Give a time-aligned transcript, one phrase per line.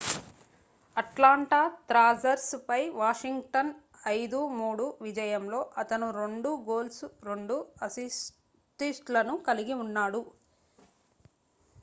[0.97, 3.69] Atlanta Thrashers పై Washington
[4.07, 10.23] 5-3 విజయంలో అతను 2 గోల్స్ 2 అసిస్ట్ లను కలిగి ఉన్నాడు